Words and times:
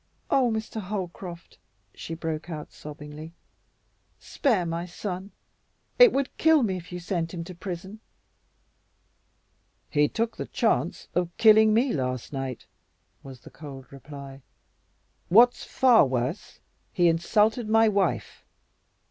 "Oh, 0.31 0.49
Mr. 0.49 0.81
Holcroft!" 0.81 1.59
she 1.93 2.15
broke 2.15 2.49
out 2.49 2.71
sobbingly, 2.71 3.33
"spare 4.19 4.65
my 4.65 4.87
son. 4.87 5.29
It 5.99 6.11
would 6.11 6.35
kill 6.37 6.63
me 6.63 6.75
if 6.75 6.91
you 6.91 6.99
sent 6.99 7.35
him 7.35 7.43
to 7.43 7.53
prison." 7.53 7.99
"He 9.91 10.07
took 10.07 10.37
the 10.37 10.47
chance 10.47 11.07
of 11.13 11.37
killing 11.37 11.71
me 11.71 11.93
last 11.93 12.33
night," 12.33 12.65
was 13.21 13.41
the 13.41 13.51
cold 13.51 13.91
reply. 13.93 14.41
"What's 15.29 15.65
far 15.65 16.07
worse, 16.07 16.57
he 16.91 17.07
insulted 17.07 17.69
my 17.69 17.87
wife." 17.87 18.43